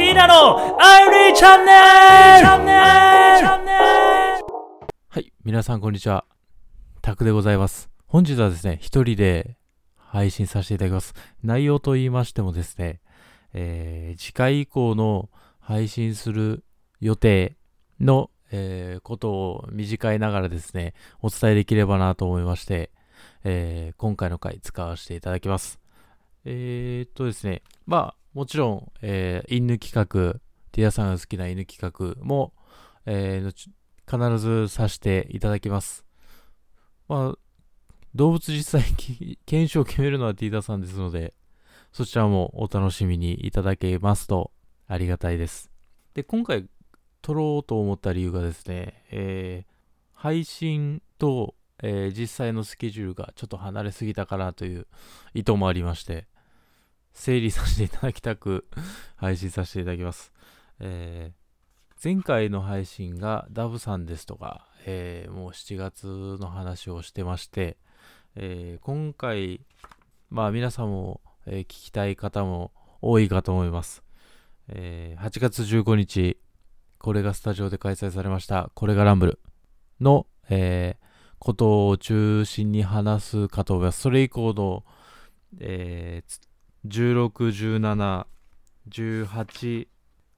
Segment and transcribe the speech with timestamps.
[0.00, 1.76] ティーナのアイリーチャンネル
[5.08, 6.24] はい、皆さんこんにちは。
[7.02, 7.90] タクでございます。
[8.06, 9.58] 本日はですね、一人で
[9.98, 11.12] 配信させていただきます。
[11.42, 13.02] 内容と言いましてもですね、
[13.52, 15.28] えー、次回以降の
[15.58, 16.64] 配信する
[17.00, 17.58] 予定
[18.00, 22.90] の、えー、ことを短いながらですね、お伝えできればなと思いまして、
[23.44, 25.78] えー、今回の回使わせていただきます。
[26.46, 30.40] えー、っとですね、まあ、もちろん、えー、犬企画、
[30.70, 32.52] ティアさんが好きな犬企画も、
[33.04, 33.70] えー、
[34.08, 36.04] 必ずさせていただきます。
[37.08, 37.38] まあ、
[38.14, 38.94] 動物実際
[39.46, 41.34] 検証を決めるのはティーダさんですので、
[41.92, 44.52] そちらもお楽しみにいただけますと
[44.86, 45.70] ありがたいです。
[46.14, 46.68] で、今回
[47.22, 49.72] 撮ろうと思った理由がですね、えー、
[50.14, 54.86] 配信と、えー、実際のスケジュールがちょっと離れすぎたかなという
[55.34, 56.26] 意図もありまして、
[57.12, 58.66] 整理させていただきたく
[59.16, 60.32] 配信させていただきます。
[60.78, 67.76] えー、前回の配信がダブさんですとか、えー、もう7月の話をしてまして、
[68.36, 69.60] えー、今回、
[70.30, 74.02] まあ皆さんも、え、聞きたい方も多いかと思います。
[74.68, 76.38] え、8月15日、
[76.98, 79.40] これがスタジオで開催されました、これがランブル
[80.00, 80.96] の、え、
[81.40, 84.00] ことを中心に話すかと思います。
[84.00, 84.84] それ以降の、
[85.58, 86.49] えー、
[86.86, 88.26] 16、17、
[88.88, 89.88] 18、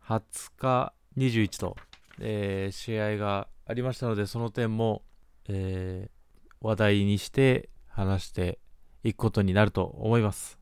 [0.04, 1.76] 20日、21と、
[2.20, 5.02] えー、試合がありましたので、その点も、
[5.48, 8.58] えー、話題にして話して
[9.04, 10.58] いくことになると思います。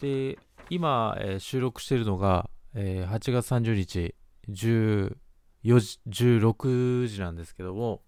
[0.00, 0.38] で、
[0.70, 4.14] 今、えー、収録しているのが、えー、8月30日
[4.48, 5.14] 14
[5.64, 8.02] 時、16時なんですけども、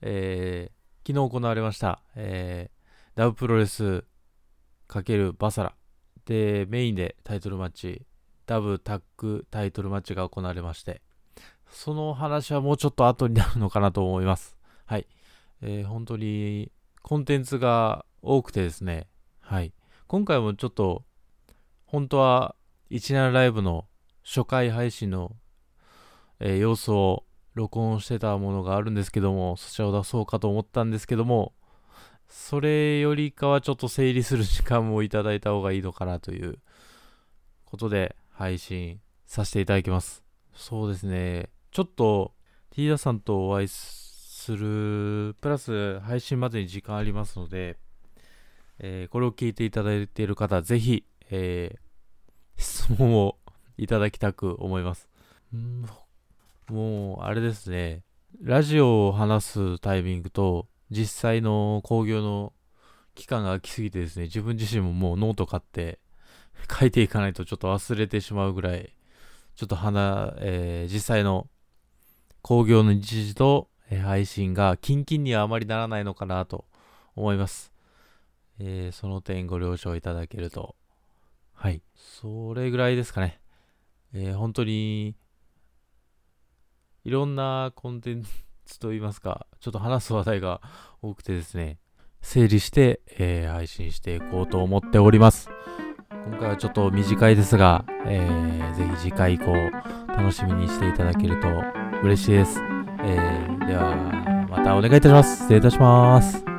[0.00, 4.04] えー、昨日行われました、えー、ダブプロレス
[5.38, 5.74] バサラ。
[6.26, 8.06] でメインでタイトルマッチ
[8.46, 11.00] ダブタックタイトルマッチが行われまして
[11.70, 14.56] その話はもうちょっと後になるのかなと思います。
[14.86, 15.06] はい、
[15.62, 16.70] えー、本当に
[17.02, 19.06] コンテンツが多くてですね、
[19.40, 19.72] はい。
[20.06, 21.04] 今回もちょっと、
[21.86, 22.54] 本当は
[22.90, 23.86] 17ライブの
[24.24, 25.36] 初回配信の、
[26.40, 27.24] えー、様子を
[27.54, 31.52] 録音してたものがあるんですけども、そちらを出そうかと思ったんですけども、
[32.30, 36.58] それよりかはちょっと整理する時間もいただいた方がいいのかなという
[37.64, 40.22] ことで配信させていただきます。
[40.54, 41.50] そうですね。
[41.72, 42.32] ちょっと
[42.70, 47.76] T ダさんとお会いする、プラス配信までに時間ありますので、
[48.78, 53.36] えー、これを聞いていただいている方、ぜひ、えー、質問を
[53.76, 55.08] いただきたく思います。
[55.54, 55.84] ん
[56.68, 58.04] もう、あれですね、
[58.40, 62.52] ラジオを話すタイミングと、実際の興行の
[63.14, 65.98] 期間が空きすぎてですね、自分自身ももうノート買って
[66.70, 68.94] 書いていかないとちょっと忘れてしまうぐらい、
[69.56, 71.48] ちょっと花、えー、実際の
[72.42, 76.64] 興行の日時とえ配信がキンキンにはあまりならないのかなと
[77.16, 77.72] 思います。
[78.60, 80.76] えー、その点ご了承いただけると。
[81.52, 81.82] はい。
[81.96, 83.40] それぐらいですかね。
[84.14, 85.16] えー、本当に、
[87.04, 88.30] いろんなコンテンツ
[88.78, 90.60] といいますか、ちょっと話す話題が
[91.02, 91.78] 多くてですね、
[92.22, 95.50] 整理して、えー、配信していこうと思っております。
[96.26, 99.52] 今回はちょっと短いですが、えー、ぜひ次回以降
[100.08, 101.48] 楽しみにしていただけると
[102.02, 102.60] 嬉しいです。
[103.02, 105.38] えー、では、またお願いいたします。
[105.38, 106.49] 失礼いたします。